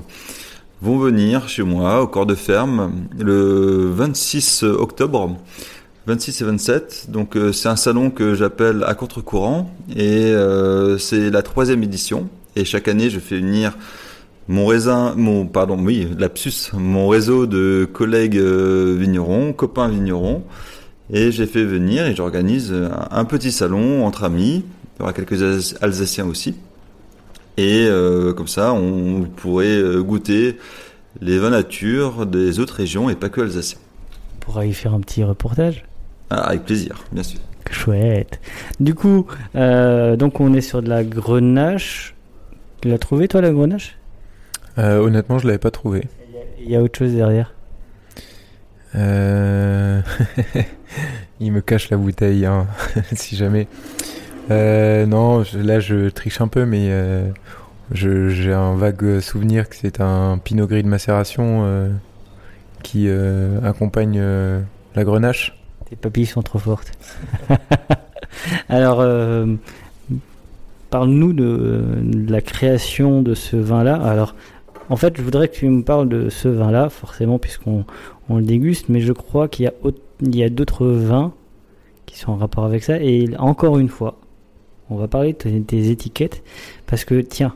[0.81, 5.37] vont venir chez moi au corps de ferme le 26 octobre.
[6.07, 7.07] 26 et 27.
[7.11, 12.29] Donc euh, c'est un salon que j'appelle à contre-courant et euh, c'est la troisième édition.
[12.57, 13.77] Et chaque année, je fais venir
[14.49, 20.43] mon raisin, mon pardon, oui, lapsus, mon réseau de collègues vignerons, copains vignerons.
[21.11, 22.75] Et j'ai fait venir et j'organise
[23.11, 24.65] un, petit salon entre amis.
[24.97, 26.57] Il y aura quelques Alsac- Alsaciens aussi.
[27.57, 30.59] Et euh, comme ça, on pourrait euh, goûter
[31.21, 33.79] les vins nature des autres régions et pas que alsaciens.
[34.37, 35.85] On pourra y faire un petit reportage.
[36.31, 37.39] Ah, avec plaisir, bien sûr.
[37.71, 38.41] Chouette.
[38.81, 42.15] Du coup, euh, donc on est sur de la grenache.
[42.81, 43.97] Tu l'as trouvé toi la grenache?
[44.79, 46.09] Euh, honnêtement, je l'avais pas trouvé.
[46.61, 47.55] Il y a autre chose derrière?
[48.95, 50.01] Euh...
[51.41, 52.67] Il me cache la bouteille, hein,
[53.15, 53.67] si jamais.
[54.53, 57.29] Euh, non, je- là je triche un peu, mais euh,
[57.91, 61.91] je- j'ai un vague souvenir que c'est un pinot gris de macération euh,
[62.83, 63.09] qui
[63.65, 64.21] accompagne
[64.95, 65.57] la grenache.
[65.89, 66.93] Tes papilles sont trop fortes.
[68.69, 69.05] Alors,
[70.91, 71.85] parle-nous de,
[72.29, 73.95] la création de ce vin-là.
[73.95, 74.35] Alors,
[74.89, 77.85] en fait, je voudrais que tu me parles de ce vin-là, forcément, puisqu'on
[78.29, 79.73] on le déguste, mais je crois qu'il y a,
[80.23, 81.33] y a d'autres vins
[82.07, 82.99] qui sont en rapport avec ça.
[83.01, 84.17] Et encore une fois,
[84.93, 86.43] on va parler de- des étiquettes
[86.87, 87.55] parce que tiens,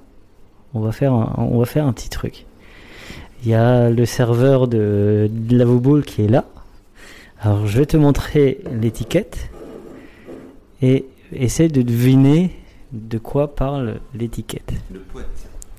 [0.74, 2.46] on va faire un, on va faire un petit truc.
[3.44, 6.44] Il y a le serveur de, de la Vauboule qui est là.
[7.40, 9.50] Alors je vais te montrer l'étiquette
[10.82, 12.50] et essaie de deviner
[12.92, 14.72] de quoi parle l'étiquette.
[14.92, 15.26] Le poète.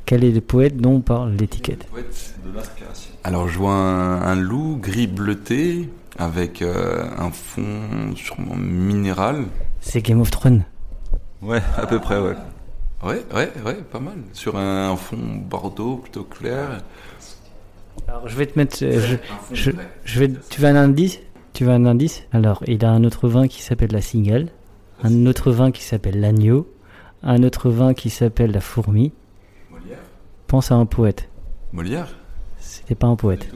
[0.05, 3.11] Quel est le poète dont parle l'étiquette poète De l'inspiration.
[3.23, 9.45] Alors je vois un, un loup gris bleuté avec euh, un fond sûrement minéral.
[9.81, 10.63] C'est Game of Thrones.
[11.41, 12.35] Ouais, à peu près, ouais.
[13.03, 14.17] Ouais, ouais, ouais, pas mal.
[14.33, 16.81] Sur un, fond bordeaux plutôt clair.
[18.07, 19.71] Alors je vais te mettre, euh, je, je,
[20.03, 21.19] je vais, tu veux un indice?
[21.53, 22.23] Tu veux un indice?
[22.31, 24.49] Alors il a un autre vin qui s'appelle la cigale,
[25.03, 26.67] un autre vin qui s'appelle l'agneau,
[27.23, 29.11] un autre vin qui s'appelle la fourmi.
[29.71, 29.97] Molière
[30.47, 31.29] Pense à un poète.
[31.73, 32.07] Molière
[32.59, 33.47] C'était pas un poète.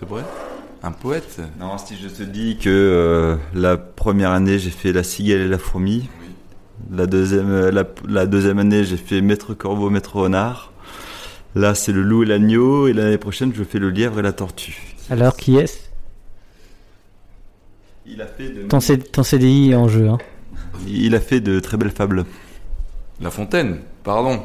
[0.00, 0.22] C'est vrai?
[0.82, 1.40] Un poète?
[1.60, 5.48] Non, si je te dis que euh, la première année j'ai fait la cigale et
[5.48, 6.08] la fourmi,
[6.90, 10.72] la deuxième, euh, la, la deuxième année j'ai fait maître corbeau, maître renard.
[11.54, 14.32] Là c'est le loup et l'agneau et l'année prochaine je fais le lièvre et la
[14.32, 14.96] tortue.
[15.10, 15.78] Alors qui est-ce?
[18.06, 20.08] Il a fait de ton, C- ton CDI est en jeu.
[20.08, 20.18] Hein.
[20.88, 22.24] Il a fait de très belles fables.
[23.20, 24.42] La Fontaine, pardon.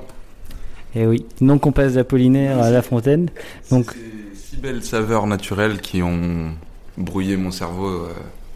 [0.95, 3.30] Eh oui, donc on passe d'Apollinaire à La Fontaine.
[3.71, 6.52] Donc C'est six belles saveurs naturelles qui ont
[6.97, 8.13] brouillé mon cerveau, euh,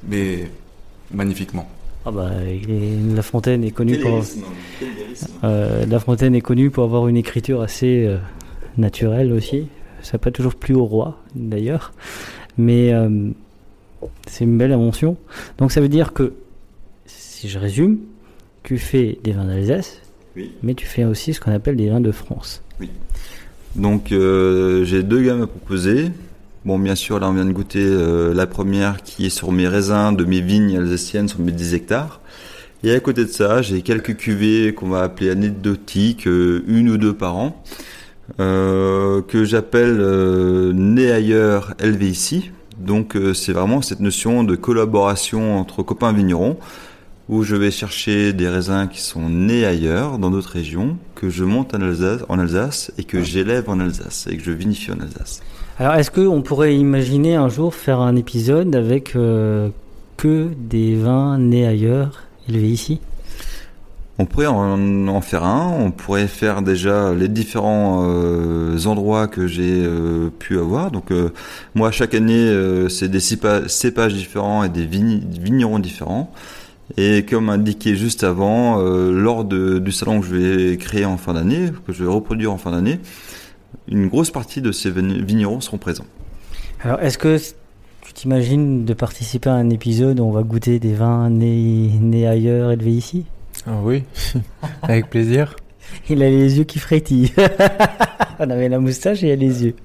[0.08, 0.50] mais
[1.12, 1.68] magnifiquement.
[2.06, 2.32] Ah bah,
[3.16, 4.22] La Fontaine est connue pour
[5.44, 8.18] euh, La Fontaine est connue pour avoir une écriture assez euh,
[8.78, 9.68] naturelle aussi.
[10.02, 11.94] Ça n'a pas toujours plu au roi d'ailleurs,
[12.58, 13.30] mais euh,
[14.28, 15.16] c'est une belle invention.
[15.60, 16.34] Donc ça veut dire que
[17.06, 18.00] si je résume,
[18.64, 20.02] tu fais des vins d'Alsace,
[20.36, 20.52] Oui.
[20.64, 22.64] mais tu fais aussi ce qu'on appelle des vins de France.
[23.76, 26.10] Donc euh, j'ai deux gammes à proposer.
[26.64, 29.68] Bon, bien sûr, là on vient de goûter euh, la première qui est sur mes
[29.68, 32.22] raisins de mes vignes alsaciennes sur mes 10 hectares.
[32.84, 36.98] Et à côté de ça, j'ai quelques cuvées qu'on va appeler anecdotiques, euh, une ou
[36.98, 37.64] deux par an,
[38.40, 39.98] euh, que j'appelle
[40.76, 42.52] né ailleurs, élevé ici.
[42.78, 46.58] Donc c'est vraiment cette notion de collaboration entre copains vignerons
[47.28, 51.44] où je vais chercher des raisins qui sont nés ailleurs, dans d'autres régions, que je
[51.44, 55.00] monte en Alsace, en Alsace et que j'élève en Alsace et que je vinifie en
[55.00, 55.42] Alsace.
[55.82, 59.70] Alors est-ce qu'on pourrait imaginer un jour faire un épisode avec euh,
[60.16, 63.02] que des vins nés ailleurs, élevés ici?
[64.20, 69.48] On pourrait en, en faire un, on pourrait faire déjà les différents euh, endroits que
[69.48, 70.92] j'ai euh, pu avoir.
[70.92, 71.12] Donc
[71.74, 72.56] moi chaque année
[72.88, 76.32] c'est des cépa- cépages différents et des vign- vignerons différents.
[76.96, 81.34] Et comme indiqué juste avant, lors de- du salon que je vais créer en fin
[81.34, 83.00] d'année, que je vais reproduire en fin d'année,
[83.88, 86.06] une grosse partie de ces vign- vignerons seront présents.
[86.84, 87.38] Alors, est-ce que
[88.04, 92.28] tu t'imagines de participer à un épisode où on va goûter des vins nés, nés
[92.28, 93.26] ailleurs, élevés ici?
[93.68, 94.04] Ah oui,
[94.82, 95.56] avec plaisir.
[96.10, 97.34] Il a les yeux qui frétillent.
[98.40, 99.76] on avait la moustache et il a les yeux.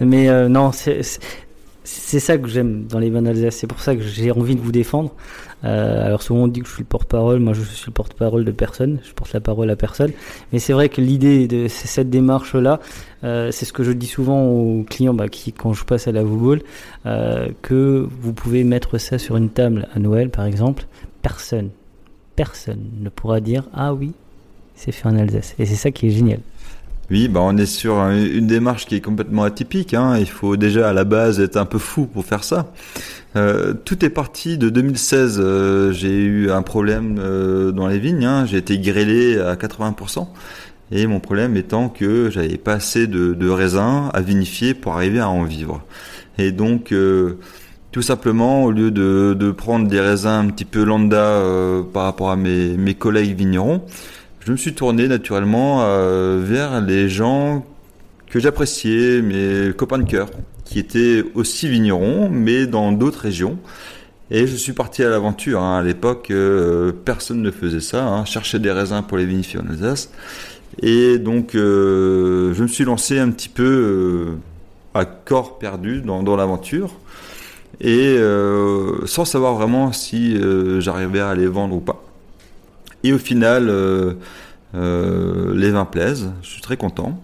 [0.00, 1.20] Mais euh, non, c'est c'est-
[1.84, 3.56] c'est ça que j'aime dans les vins d'Alsace.
[3.56, 5.12] C'est pour ça que j'ai envie de vous défendre.
[5.64, 7.38] Euh, alors souvent on dit que je suis le porte-parole.
[7.38, 8.98] Moi, je suis le porte-parole de personne.
[9.04, 10.12] Je porte la parole à personne.
[10.52, 12.80] Mais c'est vrai que l'idée de cette démarche-là,
[13.24, 16.12] euh, c'est ce que je dis souvent aux clients bah, qui, quand je passe à
[16.12, 16.62] la Google,
[17.06, 20.86] euh, que vous pouvez mettre ça sur une table à Noël, par exemple.
[21.22, 21.70] Personne,
[22.36, 24.12] personne ne pourra dire ah oui,
[24.74, 25.54] c'est fait en Alsace.
[25.58, 26.40] Et c'est ça qui est génial.
[27.10, 29.92] Oui, bah on est sur un- une démarche qui est complètement atypique.
[29.92, 30.16] Hein.
[30.18, 32.72] Il faut déjà à la base être un peu fou pour faire ça.
[33.36, 35.38] Euh, tout est parti de 2016.
[35.40, 38.24] euh, j'ai eu un problème euh, dans les vignes.
[38.24, 38.46] Hein.
[38.46, 40.28] J'ai été grêlé à 80%.
[40.90, 45.28] Et mon problème étant que j'avais pas assez de, raisins à vinifier pour arriver à
[45.28, 45.82] en vivre.
[46.38, 46.94] Et donc,
[47.92, 51.40] tout simplement, au lieu de, prendre des raisins un petit peu lambda
[51.94, 53.82] par rapport à mes collègues vignerons,
[54.44, 57.64] je me suis tourné naturellement euh, vers les gens
[58.28, 60.30] que j'appréciais, mes copains de cœur,
[60.64, 63.58] qui étaient aussi vignerons, mais dans d'autres régions.
[64.30, 65.60] Et je suis parti à l'aventure.
[65.60, 65.78] hein.
[65.78, 68.24] À l'époque, euh, personne ne faisait ça, hein,
[68.58, 70.10] des raisins pour les vinifier en Alsace.
[70.80, 74.28] Et donc, euh, je me suis lancé un petit peu
[74.94, 76.90] à corps perdu dans, dans l'aventure.
[77.80, 78.16] Et
[79.06, 80.38] sans savoir vraiment si
[80.78, 82.11] j'arrivais à les vendre ou pas.
[83.04, 84.14] Et au final, euh,
[84.74, 87.20] euh, les vins plaisent, je suis très content.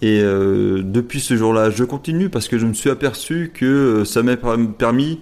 [0.00, 4.22] Et euh, depuis ce jour-là, je continue parce que je me suis aperçu que ça
[4.22, 5.20] m'a per- permis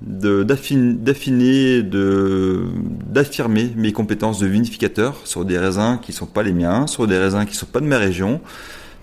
[0.00, 7.06] d'affiner, d'affirmer mes compétences de vinificateur sur des raisins qui sont pas les miens, sur
[7.06, 8.40] des raisins qui sont pas de ma région,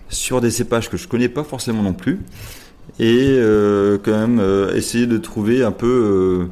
[0.09, 2.19] sur des cépages que je connais pas forcément non plus,
[2.99, 3.39] et
[4.03, 4.41] quand même
[4.73, 6.47] essayer de trouver un peu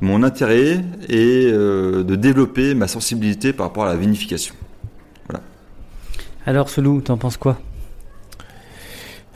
[0.00, 4.54] mon intérêt et de développer ma sensibilité par rapport à la vinification.
[5.28, 5.42] Voilà.
[6.46, 7.58] Alors, Selou, t'en penses quoi?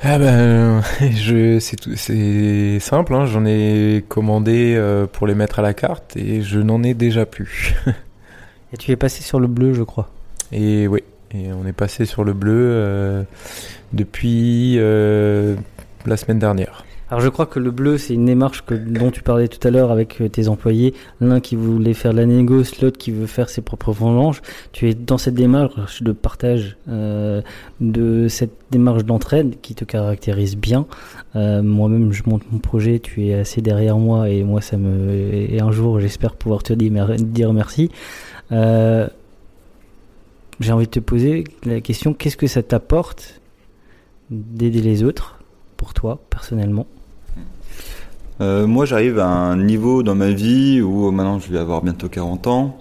[0.00, 5.58] Ah ben, je, c'est, tout, c'est simple, hein, j'en ai commandé euh, pour les mettre
[5.58, 7.74] à la carte et je n'en ai déjà plus.
[8.72, 10.08] et tu es passé sur le bleu, je crois.
[10.52, 13.24] Et oui, et on est passé sur le bleu euh,
[13.92, 15.56] depuis euh,
[16.06, 16.84] la semaine dernière.
[17.10, 19.90] Alors je crois que le bleu, c'est une démarche dont tu parlais tout à l'heure
[19.90, 20.92] avec euh, tes employés.
[21.22, 24.42] L'un qui voulait faire la négoce, l'autre qui veut faire ses propres vendanges.
[24.72, 27.40] Tu es dans cette démarche de partage, euh,
[27.80, 30.84] de cette démarche d'entraide qui te caractérise bien.
[31.34, 35.32] Euh, Moi-même, je monte mon projet, tu es assez derrière moi et moi, ça me...
[35.32, 37.90] Et un jour, j'espère pouvoir te dire merci.
[38.50, 39.08] J'ai
[40.72, 43.40] envie de te poser la question, qu'est-ce que ça t'apporte
[44.28, 45.38] d'aider les autres
[45.78, 46.86] pour toi, personnellement?
[48.40, 52.08] Euh, moi, j'arrive à un niveau dans ma vie où maintenant je vais avoir bientôt
[52.08, 52.78] 40 ans,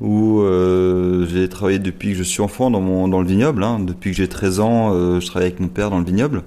[0.00, 3.62] où euh, j'ai travaillé depuis que je suis enfant dans, mon, dans le vignoble.
[3.62, 3.80] Hein.
[3.80, 6.42] Depuis que j'ai 13 ans, euh, je travaille avec mon père dans le vignoble.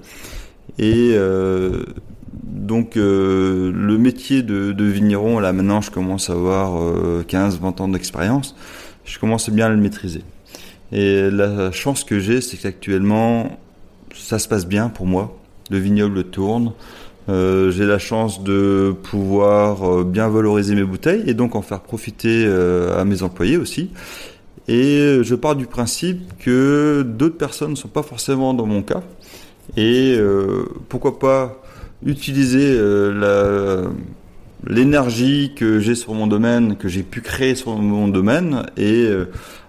[0.78, 1.84] Et euh,
[2.32, 6.72] donc, euh, le métier de, de, vigneron, là maintenant, je commence à avoir
[7.24, 8.56] 15-20 ans d'expérience.
[9.04, 10.22] Je commence bien à le maîtriser.
[10.92, 13.58] Et la chance que j'ai, c'est qu'actuellement,
[14.14, 15.38] ça se passe bien pour moi.
[15.70, 16.72] Le vignoble tourne.
[17.28, 21.80] Euh, j'ai la chance de pouvoir euh, bien valoriser mes bouteilles et donc en faire
[21.80, 23.90] profiter euh, à mes employés aussi.
[24.66, 29.02] Et je pars du principe que d'autres personnes ne sont pas forcément dans mon cas.
[29.78, 30.18] Et
[30.90, 31.62] pourquoi pas
[32.04, 32.78] utiliser
[34.66, 39.08] l'énergie que j'ai sur mon domaine, que j'ai pu créer sur mon domaine, et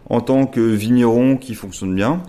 [0.09, 2.21] en tant que vigneron qui fonctionne bien,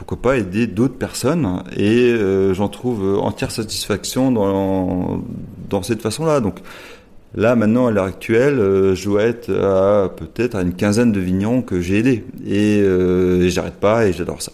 [0.00, 5.22] pourquoi pas aider d'autres personnes et euh, j'en trouve entière satisfaction dans,
[5.68, 6.40] dans cette façon-là.
[6.40, 6.60] Donc
[7.34, 11.20] là, maintenant, à l'heure actuelle, euh, je dois être à peut-être à une quinzaine de
[11.20, 14.52] vignons que j'ai aidés et, euh, et j'arrête pas et j'adore ça.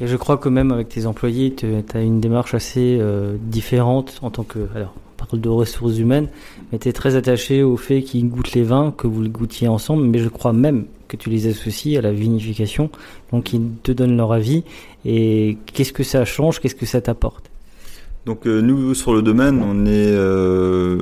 [0.00, 3.00] Et je crois que même avec tes employés, tu as une démarche assez
[3.40, 4.58] différente en tant que...
[4.76, 6.28] Alors, on parle de ressources humaines,
[6.70, 9.66] mais tu es très attaché au fait qu'ils goûtent les vins, que vous les goûtiez
[9.66, 12.90] ensemble, mais je crois même que tu les associes à la vinification.
[13.32, 14.64] Donc ils te donnent leur avis.
[15.04, 17.50] Et qu'est-ce que ça change Qu'est-ce que ça t'apporte?
[18.28, 20.98] Donc euh, nous sur le domaine, on est euh,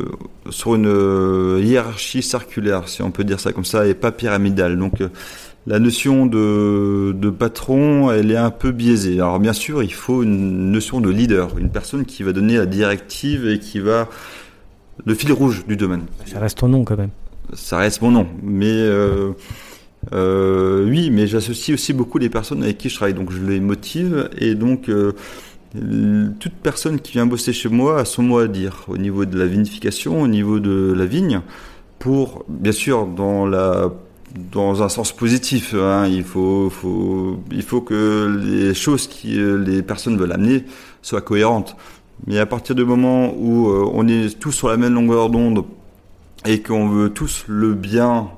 [0.51, 4.79] sur une euh, hiérarchie circulaire, si on peut dire ça comme ça, et pas pyramidale.
[4.79, 5.03] Donc
[5.67, 9.15] la notion de, de, patron, elle est un peu biaisée.
[9.15, 12.67] Alors bien sûr, il faut une notion de leader, une personne qui va donner la
[12.67, 14.09] directive et qui va
[15.05, 16.05] le fil rouge du domaine.
[16.27, 17.11] Ça reste ton nom quand même.
[17.55, 18.89] Ça reste mon nom, mais
[20.13, 23.61] euh, oui, mais j'associe aussi beaucoup les personnes avec qui je travaille, donc je les
[23.61, 25.13] motive et donc euh,
[26.39, 29.39] toute personne qui vient bosser chez moi a son mot à dire au niveau de
[29.39, 31.41] la vinification, au niveau de la vigne,
[31.99, 33.53] pour bien sûr dans
[34.83, 35.75] un sens positif.
[35.75, 36.71] Hein, il faut,
[37.51, 40.65] il faut que les choses qui les personnes veulent amener
[41.03, 41.77] soient cohérentes.
[42.27, 45.65] Mais à partir du moment où euh, on est tous sur la même longueur d'onde
[46.47, 48.29] et qu'on veut tous le bien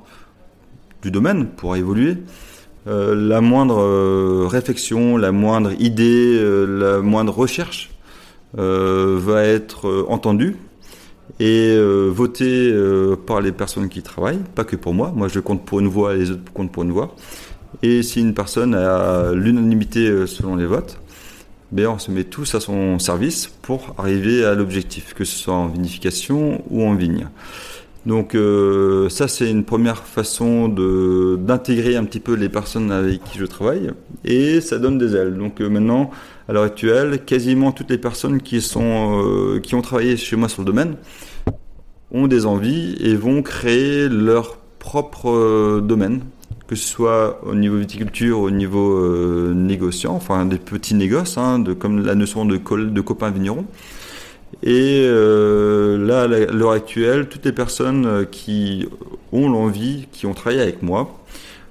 [1.02, 2.16] du domaine pour évoluer.
[2.86, 7.90] Euh, la moindre euh, réflexion, la moindre idée, euh, la moindre recherche
[8.54, 10.56] va être entendue
[11.38, 12.74] et votée
[13.26, 15.12] par les personnes qui travaillent, pas que pour moi.
[15.14, 17.14] Moi, je compte pour une voix, les autres comptent pour une voix.
[17.82, 20.98] Et si une personne a l'unanimité selon les votes,
[21.72, 25.54] ben on se met tous à son service pour arriver à l'objectif, que ce soit
[25.54, 27.28] en vinification ou en vigne.
[28.06, 33.38] Donc euh, ça c'est une première façon d'intégrer un petit peu les personnes avec qui
[33.38, 33.90] je travaille
[34.24, 35.36] et ça donne des ailes.
[35.36, 36.10] Donc euh, maintenant
[36.48, 40.48] à l'heure actuelle, quasiment toutes les personnes qui sont euh, qui ont travaillé chez moi
[40.48, 40.96] sur le domaine
[42.10, 46.22] ont des envies et vont créer leur propre domaine,
[46.66, 52.02] que ce soit au niveau viticulture, au niveau négociant, enfin des petits négoces, hein, comme
[52.02, 53.66] la notion de, de copains vignerons.
[54.62, 58.88] Et euh, là, à l'heure actuelle, toutes les personnes euh, qui
[59.32, 61.16] ont l'envie, qui ont travaillé avec moi,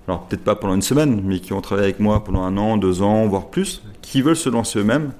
[0.08, 2.78] alors peut-être pas pendant une semaine, mais qui ont travaillé avec moi pendant un an,
[2.78, 5.12] deux ans, voire plus, qui veulent se lancer eux-mêmes,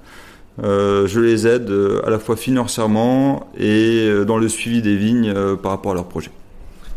[0.62, 1.70] euh, je les aide
[2.04, 6.30] à la fois financièrement et dans le suivi des vignes par rapport à leur projet.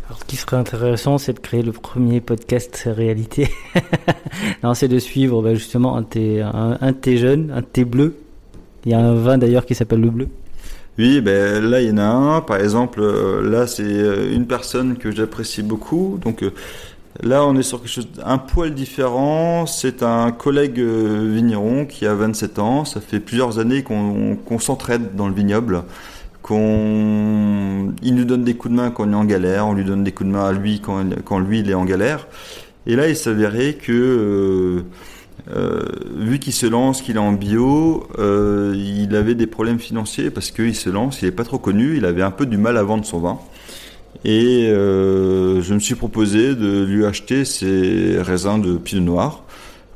[0.06, 3.50] Alors, ce qui serait intéressant, c'est de créer le premier podcast réalité.
[4.64, 7.60] non, c'est de suivre bah, justement un de, tes, un, un de tes jeunes, un
[7.60, 8.16] de bleus.
[8.84, 10.28] Il y a un vin d'ailleurs qui s'appelle le bleu.
[10.98, 12.40] Oui, ben là il y en a un.
[12.42, 16.18] Par exemple, euh, là c'est euh, une personne que j'apprécie beaucoup.
[16.22, 16.50] Donc euh,
[17.22, 19.64] là on est sur quelque chose un poil différent.
[19.66, 22.84] C'est un collègue vigneron qui a 27 ans.
[22.84, 25.84] Ça fait plusieurs années qu'on s'entraide dans le vignoble,
[26.42, 29.84] qu'on, il nous donne des coups de main quand on est en galère, on lui
[29.84, 32.28] donne des coups de main à lui quand, lui il est en galère.
[32.86, 34.84] Et là, il s'avérait que
[36.42, 40.74] qu'il se lance, qu'il est en bio, euh, il avait des problèmes financiers parce qu'il
[40.74, 43.04] se lance, il n'est pas trop connu, il avait un peu du mal à vendre
[43.04, 43.38] son vin.
[44.24, 49.44] Et euh, je me suis proposé de lui acheter ses raisins de pinot noir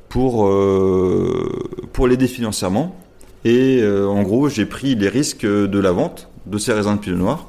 [0.08, 2.96] pour, euh, pour l'aider financièrement.
[3.44, 7.16] Et en gros, j'ai pris les risques de la vente de ces raisins de pinot
[7.16, 7.48] noir.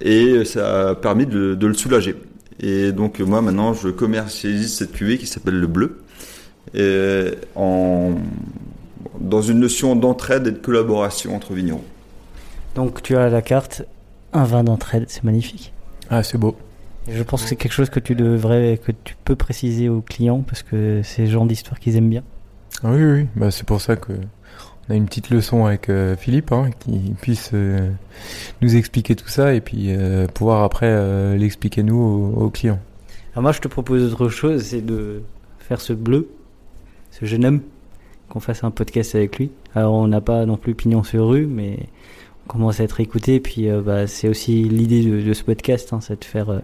[0.00, 2.14] Et ça a permis de, de le soulager.
[2.60, 5.98] Et donc moi maintenant je commercialise cette cuvée qui s'appelle le bleu
[6.74, 8.14] et en,
[9.20, 11.84] dans une notion d'entraide et de collaboration entre vignerons.
[12.74, 13.82] Donc tu as à la carte
[14.32, 15.72] un vin d'entraide, c'est magnifique.
[16.10, 16.56] Ah, c'est beau.
[17.08, 20.02] Et je pense que c'est quelque chose que tu devrais, que tu peux préciser aux
[20.02, 22.22] clients parce que c'est le genre d'histoire qu'ils aiment bien.
[22.82, 24.12] Ah oui, oui, bah, c'est pour ça que
[24.88, 27.90] on a une petite leçon avec euh, Philippe, hein, qui puisse euh,
[28.62, 32.78] nous expliquer tout ça et puis euh, pouvoir après euh, l'expliquer nous aux, aux clients.
[33.32, 35.22] Alors moi je te propose autre chose, c'est de
[35.58, 36.28] faire ce bleu,
[37.10, 37.60] ce jeune homme,
[38.28, 39.50] qu'on fasse un podcast avec lui.
[39.74, 41.78] Alors on n'a pas non plus pignon sur rue, mais
[42.46, 43.36] on commence à être écouté.
[43.36, 46.60] Et puis euh, bah, c'est aussi l'idée de, ce podcast, hein, c'est de faire, euh,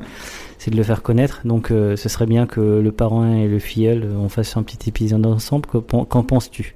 [0.59, 1.41] c'est de le faire connaître.
[1.45, 4.89] Donc euh, ce serait bien que le parrain et le filleul, on fasse un petit
[4.89, 5.67] épisode ensemble.
[5.67, 6.75] Qu'en penses-tu?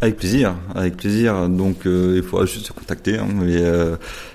[0.00, 1.48] Avec plaisir, avec plaisir.
[1.48, 3.18] Donc il faudra juste se contacter.
[3.18, 3.62] hein, mais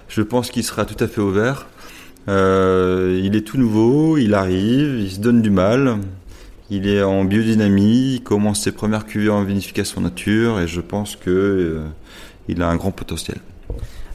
[0.07, 1.67] je pense qu'il sera tout à fait ouvert.
[2.27, 5.99] Il est tout nouveau, il arrive, il se donne du mal.
[6.73, 11.17] Il est en biodynamie, il commence ses premières cuvées en vinification nature et je pense
[11.17, 11.85] que euh,
[12.47, 13.39] il a un grand potentiel.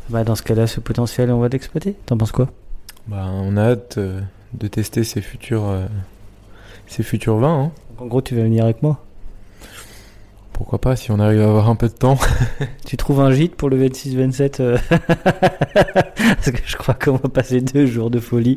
[0.08, 1.94] bah, Dans ce cas-là, ce potentiel, on va l'exploiter.
[2.06, 2.48] T'en penses quoi?
[3.08, 4.20] Bah, on a hâte euh,
[4.54, 5.84] de tester ces futurs, euh,
[6.86, 7.64] ces futurs vins.
[7.64, 7.72] hein.
[7.98, 9.04] En gros, tu vas venir avec moi.
[10.56, 12.16] Pourquoi pas si on arrive à avoir un peu de temps.
[12.86, 14.78] Tu trouves un gîte pour le 26-27 euh,
[15.74, 18.56] Parce que je crois qu'on va passer deux jours de folie.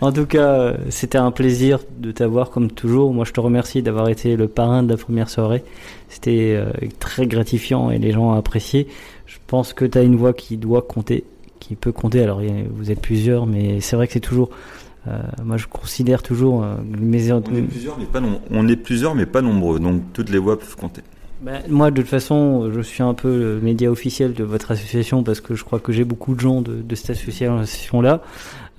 [0.00, 3.12] En tout cas, euh, c'était un plaisir de t'avoir comme toujours.
[3.14, 5.62] Moi, je te remercie d'avoir été le parrain de la première soirée.
[6.08, 8.88] C'était euh, très gratifiant et les gens ont apprécié.
[9.26, 11.24] Je pense que tu as une voix qui doit compter,
[11.60, 12.22] qui peut compter.
[12.22, 12.40] Alors,
[12.70, 14.50] vous êtes plusieurs, mais c'est vrai que c'est toujours...
[15.06, 17.30] euh, moi, je considère toujours euh, mes...
[17.30, 20.38] On est plusieurs, mais pas, nom- on est plusieurs, mais pas nombreux, donc toutes les
[20.38, 21.02] voix peuvent compter.
[21.42, 25.22] Ben, moi, de toute façon, je suis un peu le média officiel de votre association
[25.22, 28.22] parce que je crois que j'ai beaucoup de gens de, de cette association-là.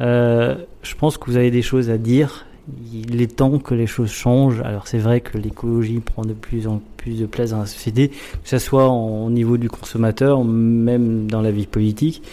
[0.01, 2.45] Euh, je pense que vous avez des choses à dire.
[2.91, 4.61] Il est temps que les choses changent.
[4.61, 8.09] Alors, c'est vrai que l'écologie prend de plus en plus de place dans la société,
[8.09, 8.15] que
[8.49, 12.23] ce soit au niveau du consommateur, même dans la vie politique.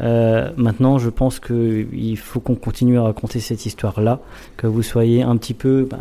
[0.00, 4.20] Euh, maintenant, je pense qu'il faut qu'on continue à raconter cette histoire-là,
[4.56, 5.88] que vous soyez un petit peu.
[5.90, 5.98] ben,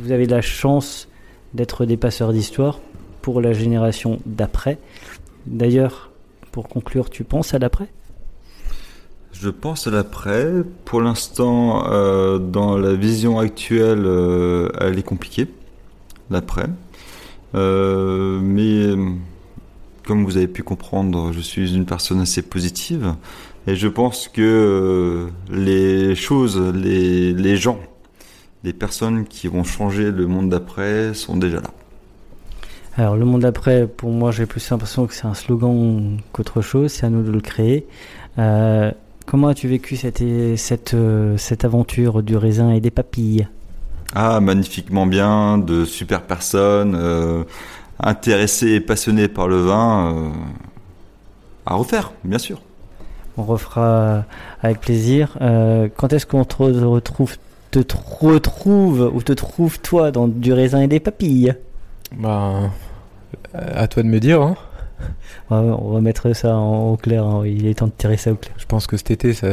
[0.00, 1.08] vous avez la chance
[1.54, 2.80] d'être des passeurs d'histoire
[3.22, 4.78] pour la génération d'après.
[5.46, 6.10] D'ailleurs,
[6.52, 7.88] pour conclure, tu penses à l'après?
[9.32, 10.50] Je pense à l'après.
[10.84, 15.46] Pour l'instant, euh, dans la vision actuelle, euh, elle est compliquée.
[16.30, 16.66] L'après.
[17.54, 18.94] Euh, mais
[20.04, 23.14] comme vous avez pu comprendre, je suis une personne assez positive.
[23.66, 27.78] Et je pense que les choses, les gens,
[28.64, 31.70] les personnes qui vont changer le monde d'après sont déjà là.
[32.98, 36.90] Alors, le monde d'après, pour moi, j'ai plus l'impression que c'est un slogan qu'autre chose.
[36.90, 37.86] C'est à nous de le créer.
[38.38, 38.90] Euh,
[39.24, 40.20] comment as-tu vécu cette,
[40.56, 43.46] cette, euh, cette aventure du raisin et des papilles?
[44.16, 47.44] Ah, magnifiquement bien, de super personnes, euh,
[48.00, 50.28] intéressées et passionnées par le vin, euh,
[51.66, 52.60] à refaire, bien sûr.
[53.36, 54.24] On refera
[54.60, 55.38] avec plaisir.
[55.40, 57.36] Euh, quand est-ce qu'on te re- retrouve,
[57.70, 61.54] te tr- retrouve ou te trouve toi dans du raisin et des papilles?
[62.16, 62.70] Bah,
[63.54, 64.40] à toi de me dire.
[64.42, 64.56] Hein.
[65.50, 67.24] Ouais, On va mettre ça en, au clair.
[67.24, 67.46] hein.
[67.46, 68.54] Il est temps de tirer ça au clair.
[68.58, 69.46] Je pense que cet été, ça,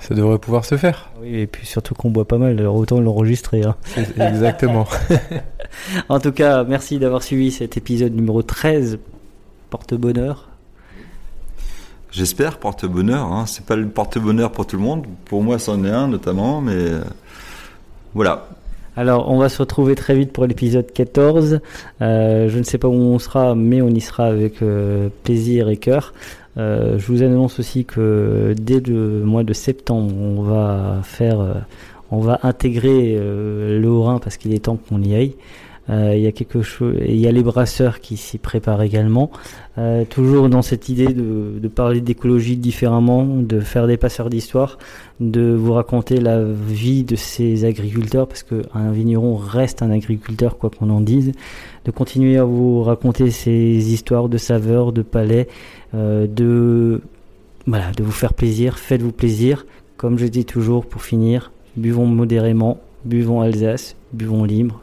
[0.00, 1.10] ça devrait pouvoir se faire.
[1.20, 3.62] Oui, et puis surtout qu'on boit pas mal, alors autant l'enregistrer.
[3.64, 3.76] hein.
[4.18, 4.86] Exactement.
[6.08, 8.98] En tout cas, merci d'avoir suivi cet épisode numéro 13.
[9.68, 10.48] Porte-bonheur.
[12.10, 13.26] J'espère porte-bonheur.
[13.30, 13.44] Hein.
[13.46, 15.04] C'est pas le porte-bonheur pour tout le monde.
[15.26, 17.00] Pour moi, c'en est un notamment, mais euh,
[18.14, 18.46] voilà.
[18.98, 21.60] Alors, on va se retrouver très vite pour l'épisode 14.
[22.00, 25.68] Euh, je ne sais pas où on sera, mais on y sera avec euh, plaisir
[25.68, 26.14] et cœur.
[26.56, 31.54] Euh, je vous annonce aussi que dès le mois de septembre, on va faire, euh,
[32.10, 35.34] on va intégrer euh, le Haut-Rhin parce qu'il est temps qu'on y aille.
[35.88, 39.30] Euh, Il y a quelque chose, il y a les brasseurs qui s'y préparent également.
[39.78, 44.78] Euh, toujours dans cette idée de, de parler d'écologie différemment, de faire des passeurs d'histoire,
[45.20, 50.70] de vous raconter la vie de ces agriculteurs, parce qu'un vigneron reste un agriculteur, quoi
[50.70, 51.32] qu'on en dise,
[51.84, 55.46] de continuer à vous raconter ces histoires de saveurs, de palais,
[55.94, 57.00] euh, de
[57.66, 59.66] voilà, de vous faire plaisir, faites-vous plaisir.
[59.96, 64.82] Comme je dis toujours pour finir, buvons modérément, buvons Alsace, buvons libre.